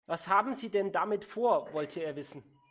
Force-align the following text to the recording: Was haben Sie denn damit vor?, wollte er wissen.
Was 0.07 0.27
haben 0.27 0.53
Sie 0.53 0.69
denn 0.69 0.91
damit 0.91 1.25
vor?, 1.25 1.71
wollte 1.73 2.01
er 2.01 2.15
wissen. 2.15 2.43